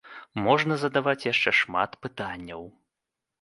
[0.45, 2.67] Можна задаваць яшчэ шмат пытанняў.